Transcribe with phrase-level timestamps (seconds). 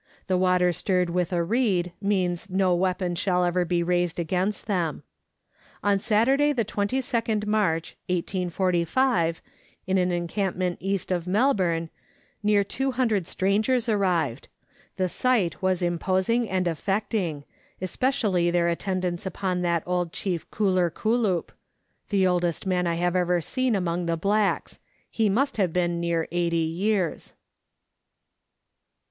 [0.25, 4.65] The water stirred with a reed means that no weapon shall ever be raised against
[4.65, 5.03] them.
[5.83, 9.43] On Saturday, the 22nd March 1845,
[9.87, 11.91] at an encampment east of Melbourne,
[12.41, 14.47] near 200 strangers arrived.
[14.97, 15.83] The sight was.
[15.83, 17.43] imposing and affecting,
[17.79, 21.51] especially their attendance upon that old chief Kuller Kullup,
[22.09, 24.79] the oldest man I have ever seen among the blacks;
[25.11, 27.33] he must have been near 80 years.